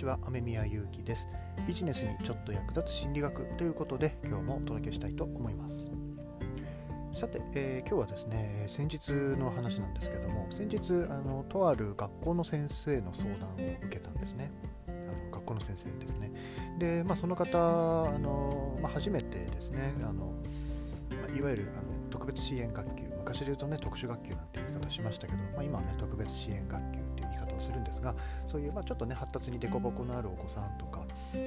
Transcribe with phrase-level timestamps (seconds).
[0.00, 0.18] ちは。
[0.26, 1.28] 雨宮ゆうきです。
[1.68, 5.90] ビジネスにちょっと役立つ心理学ということで今日もお届けしたいと思います。
[7.12, 14.50] さて、えー、今日はですね先日の話なんですけども先日あのとある学校の先生の相談を受けたんですね。
[14.88, 16.32] あの学校の先生ですね。
[16.78, 17.58] で、まあ、その方
[18.06, 20.32] あの、まあ、初めてですねあの、
[21.10, 28.14] まあ、いわゆるあの特別支援学級昔で言うとね特殊学級なんて言い方しましたけど、まあ、今はね特別支援学級っていう言い方をするんですが
[28.46, 31.04] そういう、まあ、ちょっとね発達に凸凹のあるお子さんとか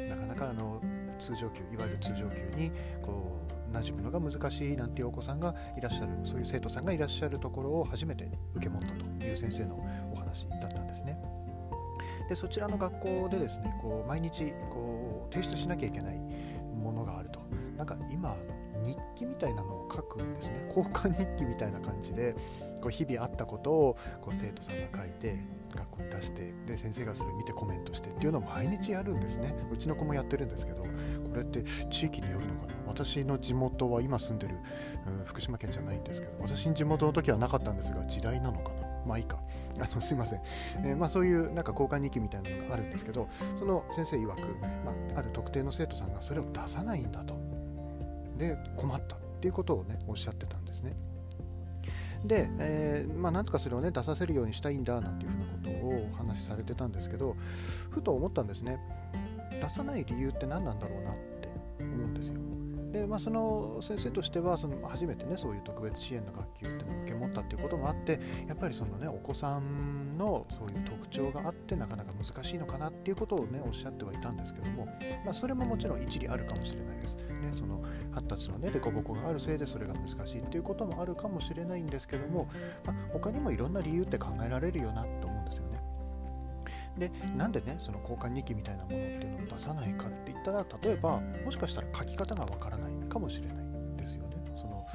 [0.09, 0.79] なかなかあの
[1.19, 3.37] 通常級いわゆる通常級にこ
[3.71, 9.75] う馴染むのが難しいなんていうお子さんがいらっしゃるそういう生徒さんがいらっしゃるところを初めて受け持ったという先生の
[10.13, 11.17] お話だったんですね。
[12.29, 16.17] でそちらの学校でですねこう毎日こう提出しなきゃいけない
[16.81, 17.41] ものがあると
[17.75, 18.37] なんか今
[18.85, 22.35] 日記みたいなのを書くんですね交換日記みたいな感じで
[22.83, 25.39] こう日々あったことをこう生徒さんが書いて
[25.73, 30.89] 学校に出してで先生がそれを見てコメントしてっていうのを毎日やるんですねうちの子もやってるんですけどこ
[31.33, 32.73] れって地域によるのかな？
[32.85, 34.57] 私の地元は今住んでる、
[35.19, 38.87] うん、福島県じゃないんですけど私の地元の時はなかったんですが時代なのかな？
[39.05, 39.39] まあいいか。
[39.79, 40.41] あのすいません。
[40.85, 43.27] えー、まあ、そういうなんか交換日記みたいなのがあるんですけど、
[43.59, 44.41] その先生曰く、
[44.85, 47.35] まあ、ある特定の生徒さんがそれを出さないんだと。
[48.37, 50.95] で困ったっていうことをねおっしゃってたんですね。
[52.25, 57.35] で、えー、まあ、なんとかそれをね出させるようにしたいんだなんていうふうなことをお話しされてたんですけど
[57.89, 58.79] ふと思ったんですね。
[59.61, 62.52] 出さない理由って何なんだろうなって思うんですよ。
[62.93, 74.85] で、まあ、その先生としてはその初めてねそういう特別支援の学級ってのを受け持ったっていうこともあってやっぱりそのねお子さんのそういう特徴があってなかなか難しいのかなっていうことをねおっしゃってはいたんですけども、
[75.25, 77.15] まあ、それももちろん一理あるかもしれないです。
[77.15, 82.47] ね、その発達のね凸凹があるせいでそれが難しいっていうこともあるかもしれないんですけども、
[82.85, 85.32] まあ、他にもいろんな理由って考えられるよなと。
[86.97, 93.57] でなんでねその交換日記みたいなものっていうのを出さないかって言ったら例えばもしかしたら書き方がわからないかもしれない
[93.97, 94.37] ですよね。
[94.55, 94.85] その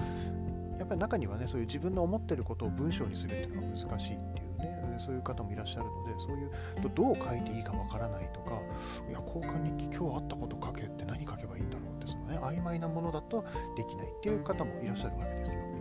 [0.79, 6.51] やっぱり中にはねそういう自分の思ってることを文章にするっていうのが難しいっていうねそういう方もいらっしゃるのでそういう
[6.95, 8.61] どう書いていいかわからないとか
[9.09, 13.45] いや交換日記今日あったこと書けって何書けばいいんだろうってそのね曖昧なものだと
[13.77, 15.78] できないっていう方もいらっしゃるわけですよ。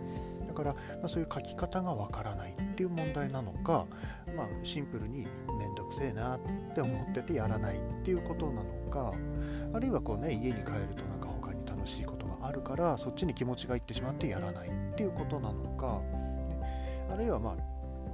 [0.58, 3.86] から、まあ、そういう書き方がわからないっていう問題なのか、
[4.36, 5.26] まあ、シンプルに
[5.58, 6.40] めんどくせえなっ
[6.74, 9.12] て思っててやらないっていうことなのか
[9.72, 10.64] あるいはこうね家に帰る
[10.96, 16.02] となんか他に楽しいことがあるからそっちに気持ちがいってしまってやらないっていうことなのか、
[17.12, 17.56] あるいはまあ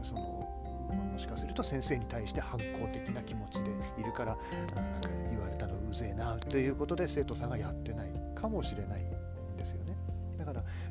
[0.02, 4.36] その、ま、もしかすると先生に対して反抗的な気持ちでいるから
[4.74, 10.03] なんか言われたのうぜえなということで生徒さんがやってないかもしれないんですよね。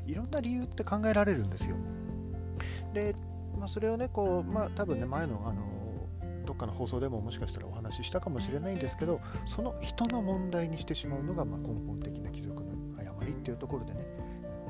[0.06, 1.76] いろんな理由って考えられるんですよ
[2.92, 3.14] で、
[3.58, 5.74] まあ、それをねこうまあ多分ね前のあの
[6.44, 14.06] どっかの放送でももしかしたらお話ししたかもしれないんですけどその人の問題にしてしまうのがま根本的な貴族の誤りっていうところでね、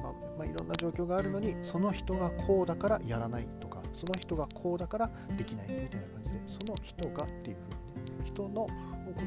[0.03, 8.69] まあ、ま、いろんな状況があるのにその人がこうだからやらないとかその人がこうだからできないみたいな感じでその人がっていうふうにね人のこ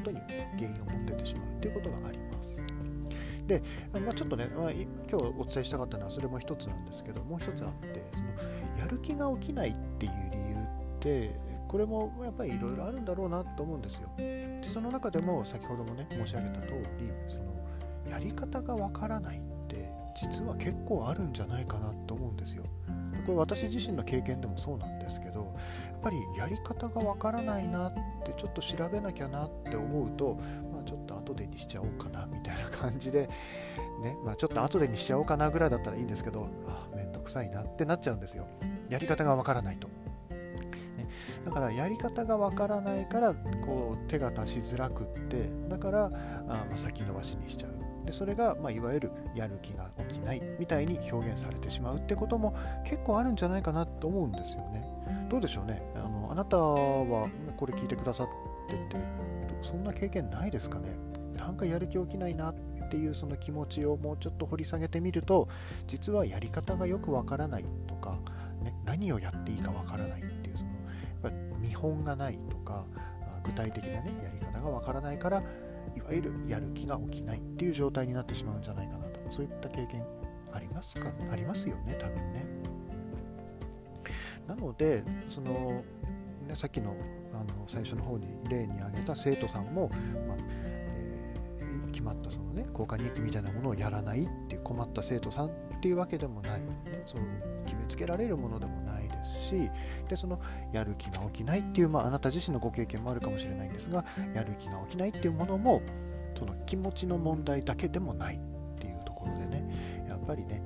[0.02, 0.18] とに
[0.56, 2.60] 原因を持っててしまうっていうことがあります。
[3.48, 14.08] で、まあ、ちょっとね、まあ、今日お伝えしたかったのはそれも一つなんですけどもう一つあってそのやる気が起きないっていう理由ってこれもやっぱりいろいろあるんだろうなと思うんですよ。
[14.16, 17.46] でその中でも先ほどもね申し上げた通りその
[18.10, 22.64] やり方がわからないって実は結構あるんじゃないかなと思うんですよ。
[23.26, 25.54] これ私自身の経験でもそうなんですけど
[25.90, 27.94] やっぱりやり方がわからないなっ
[28.24, 30.40] てちょっと調べなきゃなって思うと、
[30.88, 33.28] ちょっと後でにしちゃおうかなみたいな感じで、
[34.02, 38.46] ねまあ、ちょっと後でにしちゃおうかなぐらいだったらいいんですけどあめんどくさいなってなっちゃうんですよ
[38.88, 39.86] やり方がわからないと。
[39.88, 39.94] ね
[41.44, 54.88] だからやり方がわからないからこう手が出しづらくってだからあ、まあ、先延ばしにしちゃうでそれが、まあ、いわゆるやる気が起きないみたいに表現されてしまうってことも結構あるんじゃないかなと思うんですよね。
[55.28, 58.28] どうでしょうねあのあなたはこれ聞いてくださっ
[58.76, 59.04] ってって
[59.62, 60.88] そんな経験ないですかね。
[61.36, 62.54] なんかやる気起きないなっ
[62.90, 65.48] ていうその気持ちをもうちょっと掘り下げてみると
[65.86, 68.18] 実はやり方がよくわからないとか、
[68.62, 71.30] ね、何をやっていいかわからないっていうそのやっぱ
[71.60, 72.84] 見本がないとか
[73.44, 75.38] 具体的な、ね、やり方がわからないから
[75.96, 79.20] いわゆるやる気が起きないっていう状態になってしまうんじゃないかなと。
[79.30, 80.04] そういった経験
[80.52, 81.12] ありますか？
[81.30, 82.46] ありますよね多分ね。
[84.46, 85.82] なのでその、
[86.48, 86.96] ね、さっきの
[87.32, 89.90] あの最初の方に例に挙げた生徒さんも、
[90.26, 95.50] まあえー、決まったそのね交換日記みたいなものをやらないっていう困った生徒さんっ
[95.80, 96.62] ていうわけでもない、
[97.04, 97.20] そう
[97.64, 99.70] 決めつけられるものでもないですし
[100.08, 100.40] でその
[100.72, 104.04] やる気が起きないっていう、まあ、あなた自身のご経験もあるかもしれないんですが
[104.34, 105.82] やる気が起きないっていうものも
[106.34, 108.38] その気持ちの問題だけでもないっ
[108.78, 110.62] ていうところでねやっぱりね、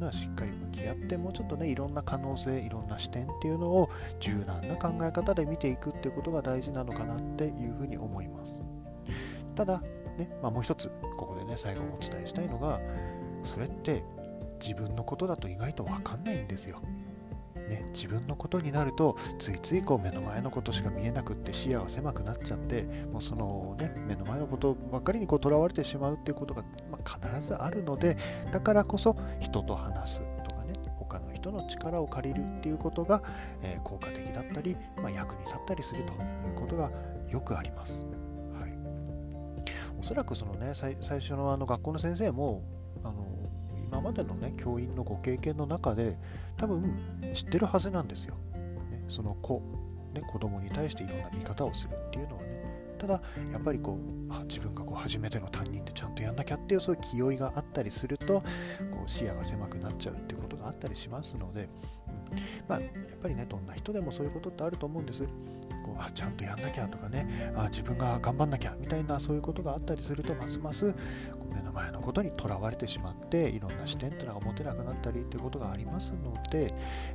[0.00, 8.62] いうのはしっかり向き合ってもうちょっとねいろんな可能性いろんな視点っていうのを柔軟な考え方で見ていくっていうことが大事なのかなっていうふうに思います。
[9.54, 9.82] ただ
[10.18, 12.80] ね、まあ、もう一つここでね最後お伝えしたいのが
[13.42, 14.02] それって
[14.60, 16.80] 自分のことだと意外と分かんないんですよ。
[17.68, 22.82] ね、自分のことになるとついついこう目の前のことしか見えなくって視野が狭くなっちゃって
[23.12, 26.64] もうその、ね、目の前のことばっかりにとらわれてしまうっていうことが、
[27.02, 28.16] 必ずあるので
[28.52, 33.22] だからこそ人と話すとかね他の人の力を借りるっていうことが、
[33.62, 36.90] えー、効果的だったり、まあ、役に立ったりするということが
[37.28, 38.04] よくあります。
[38.58, 38.72] はい、
[39.98, 42.62] おそらくそのね最初のあの学校の先生も
[43.02, 43.26] あの
[43.86, 46.16] 今までのね教員のご経験の中で
[46.56, 46.94] 多分
[47.34, 48.36] 知ってるはずなんですよ。
[48.54, 49.62] ね、その子、
[50.14, 53.14] ね、子供に対していろんな見方をするっていうのはねただ
[53.50, 53.98] やっぱりこ
[54.28, 58.42] うあ自分がこう初めての担任でちゃんとやんなきゃっていうそういう気負いがあったりするとこ
[59.06, 61.68] う視野が狭くなっちゃうっていうことがあったりしますので、うん
[62.68, 62.90] まあ、やっ
[63.22, 65.26] ぱりねどんな人でもそういうことってあると思うんです。
[65.82, 70.94] こうあちゃんとやんなきゃとかねあ自分が頑張んなきゃみたいなそういうことがあったりするとますます
[71.54, 76.66] 目の前のことにとらわれてしまっていろんな視点っていうのが持てなくなったりっていうことがありますので、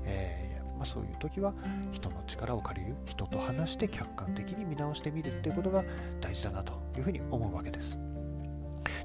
[0.04, 0.45] えー、
[0.86, 1.54] あ、そういう時は
[1.92, 5.84] 人の力を借りる人と話して客観的に見直してみるっていうことが
[6.22, 8.00] 大事だなというふうに思うわけです。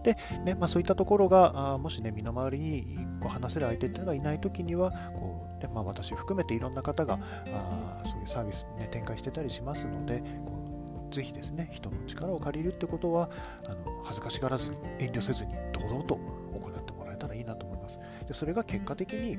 [0.03, 7.19] で、ねまあ、そういったところがあもしね身の回りにこう話せる相手っていうのがいない時にはこう、ねまあ、私含めていろんな方が
[7.53, 13.31] あそういうサービス、ね、展開してたりしますのでこうぜひですね人の力を借りるってことは
[13.69, 17.99] あの恥ずかしがらずに遠慮せずに堂々と行ってもらえたらいいなと思います
[18.31, 19.39] でそれが結果的に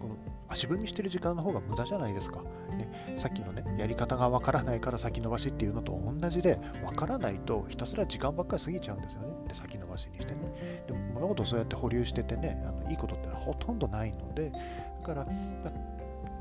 [0.00, 0.16] この
[0.48, 9.28] 足踏みしてる時間の方が無駄じゃないですか、ね、さっきのねやり方がわからないから先延ばしっていうのと同じでわからないとひたすら時間ばっかり過ぎちゃうんですよね。
[9.46, 10.82] で先延ばしにしてね。
[10.88, 15.28] でも物事をそうやって保留しててねあのいいことってのはほとんどないのでだからや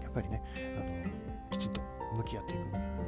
[0.09, 0.41] っぱりね
[0.75, 1.81] あのきちんと
[2.17, 2.59] 向き合っていく。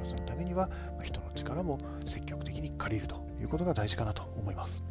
[0.04, 0.70] そのためには
[1.02, 4.84] 人の力も積極的に借りるということが大事かなと思います。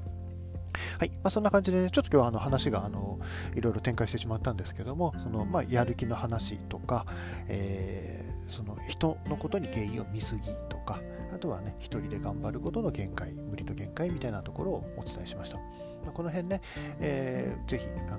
[0.99, 3.19] はいまあ、そんな感じで、ね、ちょっと今日はあの話があの
[3.55, 7.07] いろいろ展開してしまったんですけども、そのまあ、やる気の話とか、
[7.49, 11.01] えー、その人のことに原因を見すぎとか、
[11.35, 15.57] あとはね、一人で頑張ることの限界、無理の限界みたいなところをお伝えしました。
[15.57, 16.61] まあ、この辺ね、
[17.01, 18.19] えー、ぜひ、あ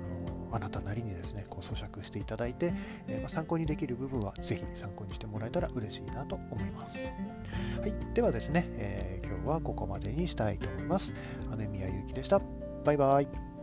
[0.52, 2.72] あなたなりにですね、こう咀嚼していただいて、
[3.08, 7.04] えー、まあ、参考にできる部分はぜひ参考にしてもらえたら嬉しいなと思います。
[7.04, 11.14] はい、ではですね、えー、今日はここまでにしたいと思います。
[11.52, 12.63] 雨宮ゆうきでした。
[12.84, 13.53] バイバイ。